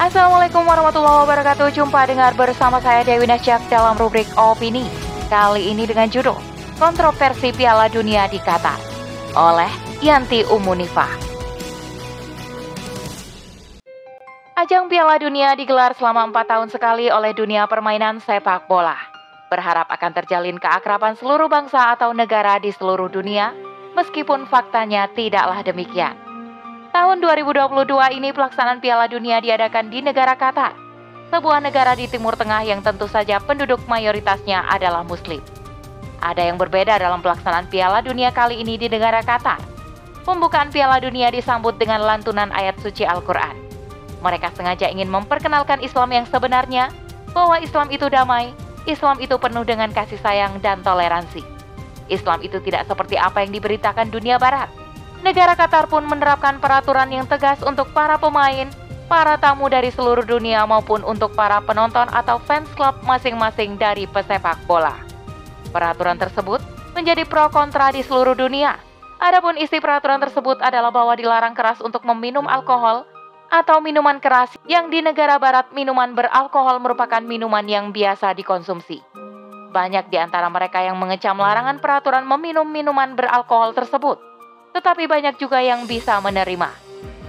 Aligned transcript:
Assalamualaikum 0.00 0.64
warahmatullahi 0.64 1.28
wabarakatuh. 1.28 1.76
Jumpa 1.76 2.08
dengar 2.08 2.32
bersama 2.32 2.80
saya 2.80 3.04
Dewi 3.04 3.28
Nasjak 3.28 3.60
dalam 3.68 4.00
rubrik 4.00 4.24
Opini. 4.32 4.88
Kali 5.28 5.68
ini 5.68 5.84
dengan 5.84 6.08
judul 6.08 6.40
Kontroversi 6.80 7.52
Piala 7.52 7.84
Dunia 7.92 8.24
di 8.24 8.40
Qatar 8.40 8.80
oleh 9.36 9.68
Yanti 10.00 10.40
Umunifah. 10.48 11.12
Ajang 14.56 14.88
Piala 14.88 15.20
Dunia 15.20 15.52
digelar 15.52 15.92
selama 15.92 16.32
empat 16.32 16.48
tahun 16.48 16.72
sekali 16.72 17.12
oleh 17.12 17.36
dunia 17.36 17.68
permainan 17.68 18.24
sepak 18.24 18.72
bola. 18.72 18.96
Berharap 19.52 19.84
akan 19.92 20.16
terjalin 20.16 20.56
keakraban 20.56 21.12
seluruh 21.20 21.52
bangsa 21.52 21.92
atau 21.92 22.16
negara 22.16 22.56
di 22.56 22.72
seluruh 22.72 23.12
dunia, 23.12 23.52
meskipun 23.92 24.48
faktanya 24.48 25.12
tidaklah 25.12 25.60
demikian. 25.60 26.29
Tahun 26.90 27.22
2022 27.22 27.86
ini 28.18 28.34
pelaksanaan 28.34 28.82
Piala 28.82 29.06
Dunia 29.06 29.38
diadakan 29.38 29.94
di 29.94 30.02
negara 30.02 30.34
Qatar, 30.34 30.74
sebuah 31.30 31.62
negara 31.62 31.94
di 31.94 32.10
Timur 32.10 32.34
Tengah 32.34 32.66
yang 32.66 32.82
tentu 32.82 33.06
saja 33.06 33.38
penduduk 33.38 33.78
mayoritasnya 33.86 34.66
adalah 34.66 35.06
Muslim. 35.06 35.38
Ada 36.18 36.50
yang 36.50 36.58
berbeda 36.58 36.98
dalam 36.98 37.22
pelaksanaan 37.22 37.70
Piala 37.70 38.02
Dunia 38.02 38.34
kali 38.34 38.58
ini 38.58 38.74
di 38.74 38.90
negara 38.90 39.22
Qatar. 39.22 39.62
Pembukaan 40.26 40.74
Piala 40.74 40.98
Dunia 40.98 41.30
disambut 41.30 41.78
dengan 41.78 42.02
lantunan 42.02 42.50
ayat 42.50 42.74
suci 42.82 43.06
Al-Quran. 43.06 43.54
Mereka 44.26 44.50
sengaja 44.58 44.90
ingin 44.90 45.14
memperkenalkan 45.14 45.78
Islam 45.86 46.10
yang 46.10 46.26
sebenarnya, 46.26 46.90
bahwa 47.30 47.62
Islam 47.62 47.86
itu 47.94 48.10
damai, 48.10 48.50
Islam 48.90 49.22
itu 49.22 49.38
penuh 49.38 49.62
dengan 49.62 49.94
kasih 49.94 50.18
sayang 50.18 50.58
dan 50.58 50.82
toleransi. 50.82 51.46
Islam 52.10 52.42
itu 52.42 52.58
tidak 52.66 52.90
seperti 52.90 53.14
apa 53.14 53.46
yang 53.46 53.54
diberitakan 53.54 54.10
dunia 54.10 54.42
barat 54.42 54.66
negara 55.20 55.52
Qatar 55.52 55.88
pun 55.88 56.04
menerapkan 56.08 56.58
peraturan 56.58 57.12
yang 57.12 57.28
tegas 57.28 57.60
untuk 57.60 57.92
para 57.92 58.16
pemain, 58.16 58.68
para 59.10 59.36
tamu 59.36 59.68
dari 59.68 59.92
seluruh 59.92 60.24
dunia 60.24 60.64
maupun 60.64 61.04
untuk 61.04 61.36
para 61.36 61.60
penonton 61.60 62.08
atau 62.14 62.40
fans 62.46 62.68
klub 62.78 62.96
masing-masing 63.04 63.76
dari 63.76 64.08
pesepak 64.08 64.56
bola. 64.64 64.96
Peraturan 65.74 66.16
tersebut 66.16 66.62
menjadi 66.96 67.26
pro 67.28 67.52
kontra 67.52 67.92
di 67.92 68.00
seluruh 68.00 68.34
dunia. 68.34 68.78
Adapun 69.20 69.60
isi 69.60 69.82
peraturan 69.82 70.22
tersebut 70.22 70.62
adalah 70.64 70.88
bahwa 70.88 71.12
dilarang 71.12 71.52
keras 71.52 71.84
untuk 71.84 72.00
meminum 72.08 72.48
alkohol 72.48 73.04
atau 73.52 73.82
minuman 73.82 74.22
keras 74.22 74.54
yang 74.64 74.88
di 74.88 75.04
negara 75.04 75.36
barat 75.36 75.68
minuman 75.76 76.16
beralkohol 76.16 76.80
merupakan 76.80 77.20
minuman 77.20 77.66
yang 77.68 77.92
biasa 77.92 78.32
dikonsumsi. 78.32 79.04
Banyak 79.70 80.08
di 80.08 80.16
antara 80.16 80.48
mereka 80.48 80.80
yang 80.80 80.96
mengecam 80.96 81.36
larangan 81.36 81.78
peraturan 81.82 82.24
meminum 82.24 82.64
minuman 82.66 83.12
beralkohol 83.14 83.76
tersebut 83.76 84.29
tetapi 84.70 85.10
banyak 85.10 85.38
juga 85.38 85.58
yang 85.58 85.86
bisa 85.86 86.18
menerima. 86.22 86.70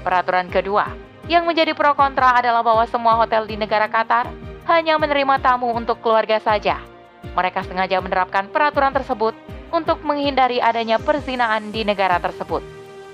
Peraturan 0.02 0.50
kedua, 0.50 0.90
yang 1.30 1.46
menjadi 1.46 1.78
pro 1.78 1.94
kontra 1.94 2.38
adalah 2.38 2.66
bahwa 2.66 2.86
semua 2.90 3.18
hotel 3.22 3.46
di 3.46 3.58
negara 3.58 3.86
Qatar 3.86 4.30
hanya 4.66 4.98
menerima 4.98 5.42
tamu 5.42 5.70
untuk 5.74 6.02
keluarga 6.02 6.42
saja. 6.42 6.82
Mereka 7.38 7.66
sengaja 7.66 8.02
menerapkan 8.02 8.50
peraturan 8.50 8.94
tersebut 8.94 9.38
untuk 9.70 10.02
menghindari 10.02 10.58
adanya 10.58 10.98
perzinaan 10.98 11.70
di 11.70 11.86
negara 11.86 12.18
tersebut. 12.18 12.66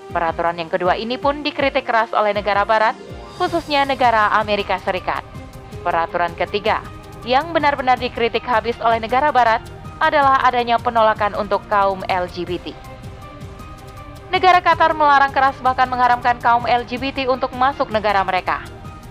Peraturan 0.09 0.56
yang 0.56 0.72
kedua 0.72 0.95
ini 0.95 1.19
pun 1.19 1.44
dikritik 1.44 1.84
keras 1.84 2.16
oleh 2.16 2.31
negara 2.31 2.64
barat, 2.64 2.95
khususnya 3.36 3.84
negara 3.84 4.31
Amerika 4.39 4.80
Serikat. 4.80 5.22
Peraturan 5.84 6.31
ketiga, 6.39 6.80
yang 7.28 7.52
benar-benar 7.52 8.00
dikritik 8.00 8.47
habis 8.47 8.80
oleh 8.80 9.03
negara 9.03 9.30
barat, 9.36 9.59
adalah 10.00 10.39
adanya 10.47 10.80
penolakan 10.80 11.36
untuk 11.36 11.59
kaum 11.67 12.00
LGBT 12.08 12.86
negara 14.33 14.59
Qatar 14.59 14.92
melarang 14.92 15.31
keras 15.31 15.56
bahkan 15.64 15.88
mengharamkan 15.88 16.38
kaum 16.44 16.67
LGBT 16.67 17.31
untuk 17.31 17.53
masuk 17.56 17.88
negara 17.92 18.23
mereka. 18.23 18.64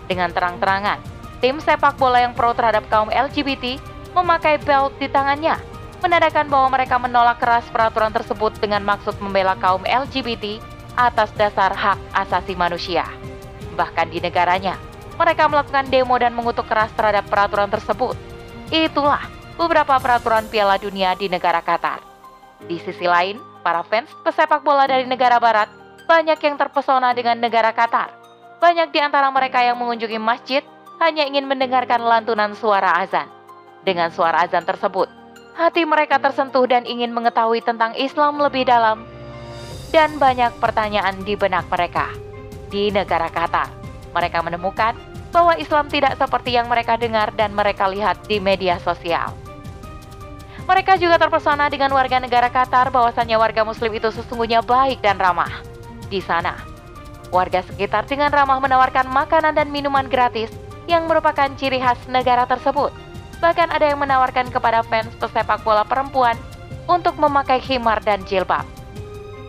Dengan 0.07 0.31
terang-terangan, 0.31 1.03
tim 1.43 1.59
sepak 1.59 1.99
bola 1.99 2.23
yang 2.23 2.33
pro 2.37 2.55
terhadap 2.55 2.87
kaum 2.93 3.11
LGBT 3.11 3.81
memakai 4.15 4.57
belt 4.63 4.95
di 4.97 5.11
tangannya, 5.11 5.59
menandakan 6.01 6.47
bahwa 6.49 6.79
mereka 6.79 6.97
menolak 6.97 7.43
keras 7.43 7.67
peraturan 7.69 8.15
tersebut 8.15 8.55
dengan 8.63 8.85
maksud 8.87 9.19
membela 9.19 9.59
kaum 9.59 9.83
LGBT 9.83 10.63
atas 10.97 11.29
dasar 11.37 11.75
hak 11.75 11.99
asasi 12.17 12.57
manusia. 12.57 13.05
Bahkan 13.77 14.09
di 14.09 14.25
negaranya, 14.25 14.81
mereka 15.21 15.49
melakukan 15.49 15.89
demo 15.93 16.17
dan 16.17 16.33
mengutuk 16.33 16.65
keras 16.65 16.89
terhadap 16.97 17.29
peraturan 17.29 17.69
tersebut. 17.69 18.17
Itulah 18.73 19.21
beberapa 19.61 19.97
peraturan 20.01 20.49
Piala 20.49 20.81
Dunia 20.81 21.13
di 21.17 21.29
negara 21.29 21.61
Qatar. 21.61 22.01
Di 22.65 22.81
sisi 22.81 23.05
lain, 23.05 23.37
para 23.67 23.83
fans 23.83 24.07
pesepak 24.23 24.63
bola 24.63 24.87
dari 24.87 25.11
negara 25.11 25.43
barat 25.43 25.67
banyak 26.07 26.39
yang 26.39 26.55
terpesona 26.55 27.11
dengan 27.19 27.43
negara 27.43 27.75
Qatar. 27.75 28.15
Banyak 28.63 28.95
di 28.95 29.03
antara 29.03 29.27
mereka 29.35 29.59
yang 29.59 29.75
mengunjungi 29.75 30.23
masjid 30.23 30.63
hanya 31.03 31.27
ingin 31.27 31.51
mendengarkan 31.51 31.99
lantunan 31.99 32.55
suara 32.55 33.03
azan. 33.03 33.27
Dengan 33.83 34.15
suara 34.15 34.47
azan 34.47 34.63
tersebut, 34.63 35.11
hati 35.59 35.83
mereka 35.83 36.23
tersentuh 36.23 36.63
dan 36.71 36.87
ingin 36.87 37.11
mengetahui 37.11 37.59
tentang 37.67 37.93
Islam 37.99 38.39
lebih 38.39 38.71
dalam. 38.71 39.03
Dan 39.91 40.23
banyak 40.23 40.63
pertanyaan 40.63 41.27
di 41.27 41.35
benak 41.35 41.67
mereka. 41.67 42.07
Di 42.71 42.95
negara 42.95 43.27
Qatar, 43.27 43.71
mereka 44.15 44.47
menemukan 44.47 44.95
bahwa 45.35 45.59
Islam 45.59 45.91
tidak 45.91 46.15
seperti 46.17 46.55
yang 46.55 46.71
mereka 46.71 46.95
dengar 46.95 47.35
dan 47.35 47.51
mereka 47.51 47.91
lihat 47.91 48.25
di 48.31 48.39
media 48.39 48.79
sosial. 48.79 49.46
Mereka 50.67 50.99
juga 50.99 51.15
terpesona 51.15 51.71
dengan 51.71 51.95
warga 51.95 52.19
negara 52.19 52.51
Qatar 52.51 52.91
bahwasannya 52.91 53.39
warga 53.39 53.63
muslim 53.63 53.95
itu 53.95 54.11
sesungguhnya 54.11 54.67
baik 54.67 54.99
dan 54.99 55.15
ramah. 55.15 55.63
Di 56.11 56.19
sana, 56.19 56.59
warga 57.31 57.63
sekitar 57.63 58.11
dengan 58.11 58.35
ramah 58.35 58.59
menawarkan 58.59 59.07
makanan 59.07 59.55
dan 59.55 59.71
minuman 59.71 60.11
gratis 60.11 60.51
yang 60.91 61.07
merupakan 61.07 61.47
ciri 61.55 61.79
khas 61.79 62.03
negara 62.11 62.51
tersebut. 62.51 62.91
Bahkan 63.39 63.71
ada 63.71 63.95
yang 63.95 64.03
menawarkan 64.03 64.51
kepada 64.51 64.83
fans 64.83 65.15
pesepak 65.23 65.63
bola 65.63 65.87
perempuan 65.87 66.35
untuk 66.91 67.15
memakai 67.15 67.63
khimar 67.63 68.03
dan 68.03 68.27
jilbab. 68.27 68.67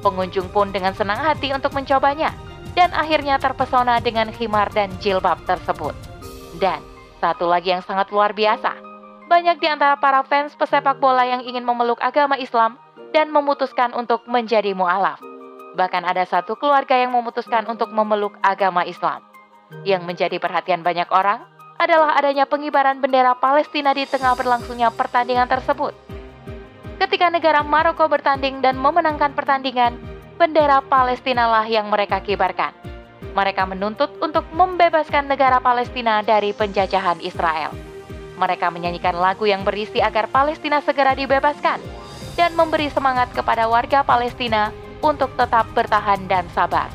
Pengunjung 0.06 0.54
pun 0.54 0.70
dengan 0.70 0.94
senang 0.94 1.18
hati 1.18 1.50
untuk 1.50 1.74
mencobanya 1.74 2.30
dan 2.78 2.94
akhirnya 2.94 3.42
terpesona 3.42 3.98
dengan 3.98 4.30
khimar 4.30 4.70
dan 4.70 4.94
jilbab 5.02 5.42
tersebut. 5.50 5.98
Dan 6.62 6.78
satu 7.18 7.50
lagi 7.50 7.74
yang 7.74 7.82
sangat 7.82 8.14
luar 8.14 8.38
biasa, 8.38 8.87
banyak 9.28 9.60
di 9.60 9.68
antara 9.68 10.00
para 10.00 10.24
fans 10.24 10.56
pesepak 10.56 11.04
bola 11.04 11.28
yang 11.28 11.44
ingin 11.44 11.68
memeluk 11.68 12.00
agama 12.00 12.40
Islam 12.40 12.80
dan 13.12 13.28
memutuskan 13.28 13.92
untuk 13.92 14.24
menjadi 14.26 14.72
mu'alaf. 14.72 15.20
Bahkan 15.76 16.04
ada 16.08 16.24
satu 16.24 16.56
keluarga 16.56 16.96
yang 16.96 17.14
memutuskan 17.14 17.68
untuk 17.68 17.92
memeluk 17.92 18.40
agama 18.40 18.88
Islam. 18.88 19.22
Yang 19.84 20.08
menjadi 20.08 20.38
perhatian 20.40 20.82
banyak 20.82 21.12
orang 21.12 21.44
adalah 21.78 22.18
adanya 22.18 22.48
pengibaran 22.48 22.98
bendera 23.04 23.38
Palestina 23.38 23.94
di 23.94 24.08
tengah 24.08 24.34
berlangsungnya 24.34 24.90
pertandingan 24.96 25.46
tersebut. 25.46 25.94
Ketika 26.98 27.30
negara 27.30 27.62
Maroko 27.62 28.10
bertanding 28.10 28.64
dan 28.66 28.80
memenangkan 28.80 29.38
pertandingan, 29.38 30.02
bendera 30.42 30.82
Palestina 30.82 31.46
lah 31.46 31.68
yang 31.70 31.94
mereka 31.94 32.24
kibarkan. 32.24 32.74
Mereka 33.38 33.70
menuntut 33.70 34.10
untuk 34.18 34.50
membebaskan 34.50 35.30
negara 35.30 35.62
Palestina 35.62 36.26
dari 36.26 36.58
penjajahan 36.58 37.22
Israel. 37.22 37.97
Mereka 38.38 38.70
menyanyikan 38.70 39.18
lagu 39.18 39.50
yang 39.50 39.66
berisi 39.66 39.98
agar 39.98 40.30
Palestina 40.30 40.78
segera 40.86 41.18
dibebaskan 41.18 41.82
dan 42.38 42.54
memberi 42.54 42.88
semangat 42.94 43.34
kepada 43.34 43.66
warga 43.66 44.06
Palestina 44.06 44.70
untuk 45.02 45.34
tetap 45.34 45.66
bertahan 45.74 46.30
dan 46.30 46.46
sabar. 46.54 46.88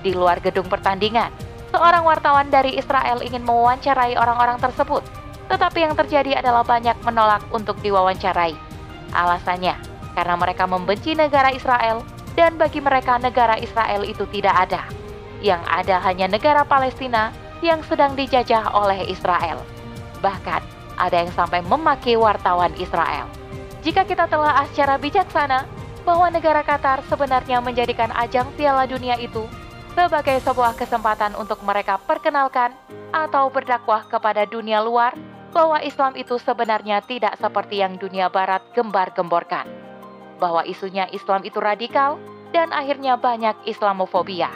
Di 0.00 0.16
luar 0.16 0.40
gedung 0.40 0.66
pertandingan, 0.72 1.28
seorang 1.68 2.00
wartawan 2.08 2.48
dari 2.48 2.80
Israel 2.80 3.20
ingin 3.20 3.44
mewawancarai 3.44 4.16
orang-orang 4.16 4.56
tersebut, 4.56 5.04
tetapi 5.52 5.84
yang 5.84 5.92
terjadi 5.92 6.40
adalah 6.40 6.64
banyak 6.64 6.96
menolak 7.04 7.44
untuk 7.52 7.76
diwawancarai. 7.84 8.56
Alasannya, 9.12 9.76
karena 10.16 10.34
mereka 10.40 10.64
membenci 10.64 11.12
negara 11.12 11.52
Israel 11.52 12.00
dan 12.32 12.56
bagi 12.56 12.80
mereka 12.80 13.20
negara 13.20 13.60
Israel 13.60 14.08
itu 14.08 14.24
tidak 14.32 14.56
ada. 14.68 14.88
Yang 15.44 15.62
ada 15.68 15.96
hanya 16.08 16.26
negara 16.32 16.64
Palestina 16.64 17.36
yang 17.60 17.84
sedang 17.84 18.16
dijajah 18.16 18.72
oleh 18.72 19.04
Israel. 19.12 19.60
Bahkan, 20.24 20.79
ada 21.00 21.24
yang 21.24 21.32
sampai 21.32 21.64
memaki 21.64 22.14
wartawan 22.20 22.76
Israel. 22.76 23.24
Jika 23.80 24.04
kita 24.04 24.28
telah 24.28 24.60
secara 24.68 25.00
bijaksana 25.00 25.64
bahwa 26.04 26.28
negara 26.28 26.60
Qatar 26.60 27.00
sebenarnya 27.08 27.64
menjadikan 27.64 28.12
ajang 28.12 28.48
Piala 28.56 28.84
Dunia 28.84 29.16
itu 29.16 29.48
sebagai 29.96 30.36
sebuah 30.44 30.76
kesempatan 30.76 31.32
untuk 31.36 31.60
mereka 31.64 31.96
perkenalkan 32.04 32.76
atau 33.10 33.50
berdakwah 33.50 34.06
kepada 34.06 34.46
dunia 34.46 34.84
luar 34.84 35.16
bahwa 35.50 35.82
Islam 35.82 36.14
itu 36.14 36.38
sebenarnya 36.38 37.02
tidak 37.02 37.34
seperti 37.42 37.82
yang 37.82 37.98
dunia 37.98 38.30
barat 38.30 38.62
gembar-gemborkan. 38.76 39.66
Bahwa 40.38 40.62
isunya 40.64 41.10
Islam 41.10 41.42
itu 41.42 41.58
radikal 41.58 42.16
dan 42.54 42.70
akhirnya 42.70 43.18
banyak 43.18 43.58
Islamofobia. 43.66 44.50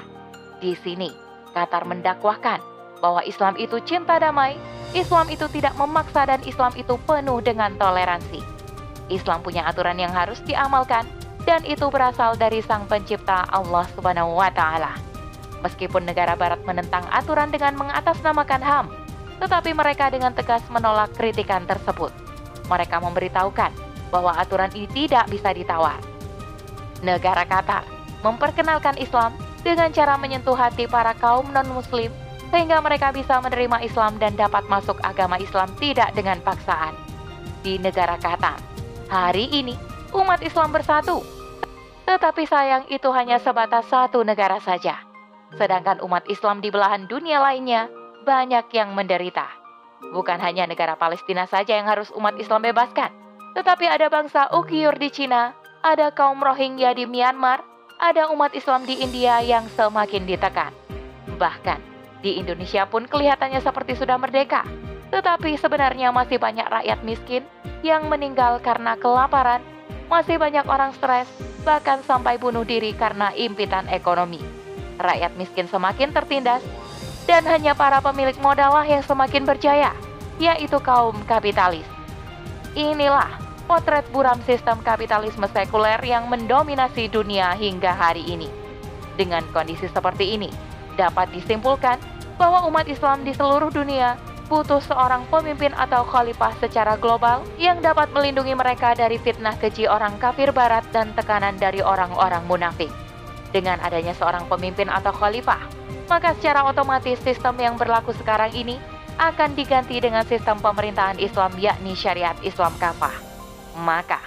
Di 0.63 0.79
sini, 0.79 1.11
Qatar 1.53 1.85
mendakwahkan 1.85 2.63
bahwa 3.03 3.21
Islam 3.27 3.59
itu 3.59 3.83
cinta 3.85 4.17
damai, 4.17 4.57
Islam 4.95 5.27
itu 5.27 5.51
tidak 5.51 5.75
memaksa 5.75 6.23
dan 6.23 6.39
Islam 6.47 6.71
itu 6.79 6.95
penuh 7.03 7.43
dengan 7.43 7.75
toleransi. 7.75 8.39
Islam 9.11 9.43
punya 9.43 9.67
aturan 9.67 9.99
yang 9.99 10.15
harus 10.15 10.39
diamalkan 10.47 11.05
dan 11.43 11.67
itu 11.67 11.91
berasal 11.91 12.39
dari 12.39 12.63
Sang 12.63 12.87
Pencipta 12.87 13.45
Allah 13.51 13.85
Subhanahu 13.99 14.39
wa 14.39 14.49
taala. 14.55 14.95
Meskipun 15.67 16.07
negara 16.07 16.39
barat 16.39 16.63
menentang 16.63 17.03
aturan 17.11 17.51
dengan 17.51 17.75
mengatasnamakan 17.75 18.63
HAM, 18.63 18.87
tetapi 19.43 19.75
mereka 19.75 20.15
dengan 20.15 20.31
tegas 20.31 20.63
menolak 20.71 21.11
kritikan 21.19 21.67
tersebut. 21.67 22.15
Mereka 22.71 23.03
memberitahukan 23.03 23.73
bahwa 24.15 24.33
aturan 24.39 24.71
ini 24.79 24.87
tidak 24.95 25.27
bisa 25.27 25.51
ditawar. 25.51 25.99
Negara 27.03 27.43
Qatar 27.45 27.85
memperkenalkan 28.23 28.97
Islam 28.97 29.35
dengan 29.61 29.91
cara 29.91 30.15
menyentuh 30.17 30.55
hati 30.57 30.87
para 30.87 31.13
kaum 31.19 31.51
non-muslim 31.51 32.15
sehingga 32.55 32.79
mereka 32.79 33.11
bisa 33.11 33.43
menerima 33.43 33.83
Islam 33.83 34.15
dan 34.23 34.39
dapat 34.39 34.63
masuk 34.71 35.03
agama 35.03 35.43
Islam 35.43 35.75
tidak 35.83 36.15
dengan 36.15 36.39
paksaan. 36.39 36.95
Di 37.67 37.83
negara 37.83 38.15
Qatar, 38.15 38.63
hari 39.11 39.51
ini 39.51 39.75
umat 40.15 40.39
Islam 40.39 40.71
bersatu. 40.71 41.19
Tetapi 42.07 42.47
sayang 42.47 42.87
itu 42.95 43.11
hanya 43.11 43.43
sebatas 43.43 43.91
satu 43.91 44.23
negara 44.23 44.63
saja. 44.63 45.03
Sedangkan 45.59 45.99
umat 46.07 46.31
Islam 46.31 46.63
di 46.63 46.71
belahan 46.71 47.11
dunia 47.11 47.43
lainnya 47.43 47.91
banyak 48.23 48.71
yang 48.71 48.95
menderita. 48.95 49.51
Bukan 50.15 50.39
hanya 50.39 50.71
negara 50.71 50.95
Palestina 50.95 51.51
saja 51.51 51.75
yang 51.75 51.91
harus 51.91 52.15
umat 52.15 52.39
Islam 52.39 52.63
bebaskan, 52.63 53.11
tetapi 53.59 53.91
ada 53.91 54.07
bangsa 54.07 54.47
Ukiur 54.55 54.95
di 54.95 55.11
Cina, 55.11 55.59
ada 55.83 56.15
kaum 56.15 56.39
Rohingya 56.39 56.95
di 56.95 57.03
Myanmar, 57.03 57.67
ada 57.99 58.31
umat 58.31 58.55
Islam 58.55 58.87
di 58.87 59.03
India 59.03 59.43
yang 59.43 59.67
semakin 59.75 60.23
ditekan. 60.23 60.71
Bahkan 61.35 61.94
di 62.25 62.41
Indonesia 62.41 62.89
pun 62.89 63.05
kelihatannya 63.05 63.61
seperti 63.61 64.01
sudah 64.01 64.17
merdeka, 64.17 64.65
tetapi 65.13 65.61
sebenarnya 65.61 66.09
masih 66.09 66.41
banyak 66.41 66.65
rakyat 66.65 67.05
miskin 67.05 67.45
yang 67.85 68.09
meninggal 68.09 68.65
karena 68.65 68.97
kelaparan, 68.97 69.61
masih 70.09 70.41
banyak 70.41 70.65
orang 70.65 70.97
stres, 70.97 71.29
bahkan 71.69 72.01
sampai 72.09 72.41
bunuh 72.41 72.65
diri 72.65 72.97
karena 72.97 73.29
impitan 73.37 73.85
ekonomi. 73.93 74.41
Rakyat 74.97 75.37
miskin 75.37 75.69
semakin 75.69 76.17
tertindas, 76.17 76.65
dan 77.29 77.45
hanya 77.45 77.77
para 77.77 78.01
pemilik 78.01 78.37
modal 78.41 78.73
lah 78.73 78.89
yang 78.89 79.05
semakin 79.05 79.45
berjaya, 79.45 79.93
yaitu 80.41 80.81
kaum 80.81 81.21
kapitalis. 81.29 81.85
Inilah 82.73 83.29
potret 83.69 84.09
buram 84.13 84.41
sistem 84.49 84.81
kapitalisme 84.81 85.45
sekuler 85.53 86.01
yang 86.01 86.29
mendominasi 86.33 87.13
dunia 87.13 87.53
hingga 87.53 87.93
hari 87.93 88.25
ini. 88.25 88.49
Dengan 89.15 89.45
kondisi 89.55 89.87
seperti 89.87 90.35
ini, 90.37 90.51
dapat 90.99 91.31
disimpulkan 91.31 92.14
bahwa 92.37 92.67
umat 92.69 92.87
Islam 92.91 93.23
di 93.23 93.33
seluruh 93.35 93.71
dunia 93.71 94.19
butuh 94.47 94.81
seorang 94.85 95.25
pemimpin 95.33 95.73
atau 95.73 96.05
khalifah 96.05 96.53
secara 96.61 97.01
global 97.01 97.41
yang 97.57 97.81
dapat 97.81 98.13
melindungi 98.13 98.53
mereka 98.53 98.93
dari 98.93 99.17
fitnah 99.17 99.57
keji 99.57 99.89
orang 99.89 100.21
kafir 100.21 100.53
barat 100.53 100.85
dan 100.93 101.11
tekanan 101.17 101.57
dari 101.57 101.81
orang-orang 101.81 102.45
munafik. 102.45 102.93
Dengan 103.55 103.81
adanya 103.81 104.13
seorang 104.13 104.45
pemimpin 104.51 104.91
atau 104.91 105.15
khalifah, 105.15 105.63
maka 106.11 106.37
secara 106.37 106.67
otomatis 106.69 107.17
sistem 107.23 107.57
yang 107.57 107.75
berlaku 107.81 108.13
sekarang 108.13 108.53
ini 108.53 108.77
akan 109.17 109.55
diganti 109.55 110.03
dengan 110.03 110.27
sistem 110.27 110.59
pemerintahan 110.59 111.23
Islam 111.23 111.55
yakni 111.57 111.95
syariat 111.95 112.35
Islam 112.43 112.75
kafah. 112.83 113.15
Maka, 113.79 114.19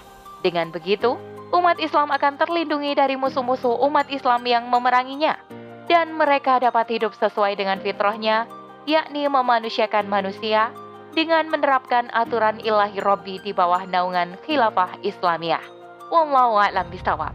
dengan 0.42 0.72
begitu, 0.72 1.20
umat 1.52 1.78
Islam 1.78 2.08
akan 2.10 2.40
terlindungi 2.40 2.96
dari 2.96 3.20
musuh-musuh 3.20 3.84
umat 3.84 4.08
Islam 4.08 4.48
yang 4.48 4.64
memeranginya 4.72 5.36
dan 5.88 6.16
mereka 6.16 6.60
dapat 6.60 6.88
hidup 6.92 7.16
sesuai 7.16 7.56
dengan 7.56 7.80
fitrahnya 7.80 8.48
yakni 8.88 9.28
memanusiakan 9.28 10.08
manusia 10.08 10.72
dengan 11.12 11.50
menerapkan 11.50 12.08
aturan 12.14 12.62
ilahi 12.62 13.02
Robbi 13.02 13.42
di 13.42 13.52
bawah 13.52 13.84
naungan 13.90 14.38
khilafah 14.46 15.02
Islamiyah. 15.02 15.64
Wallahu 16.08 16.62
a'lam 16.62 16.88
bishawab. 16.94 17.34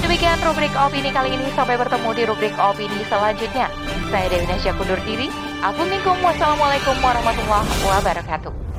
Demikian 0.00 0.38
rubrik 0.44 0.72
opini 0.76 1.10
kali 1.12 1.32
ini. 1.34 1.48
Sampai 1.56 1.80
bertemu 1.80 2.08
di 2.14 2.22
rubrik 2.24 2.54
opini 2.56 3.04
selanjutnya. 3.08 3.68
Saya 4.08 4.26
Dewi 4.32 4.46
Nasya 4.48 4.72
kundur 4.76 5.00
diri. 5.04 5.28
Assalamualaikum 5.64 6.96
warahmatullahi 7.00 7.68
wabarakatuh. 7.88 8.73